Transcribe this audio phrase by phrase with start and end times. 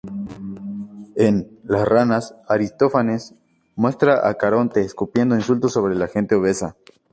[1.15, 3.35] En "Las ranas", Aristófanes
[3.75, 6.75] muestra a Caronte escupiendo insultos sobre la gente obesa.